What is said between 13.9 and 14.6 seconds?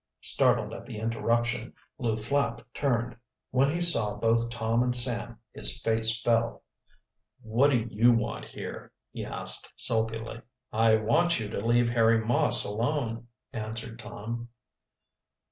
Tom.